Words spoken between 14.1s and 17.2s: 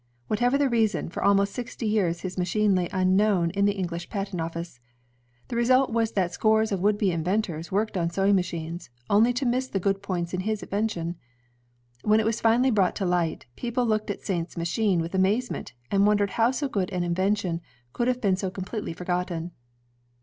Saint's machine with amazement, and wondered how so great an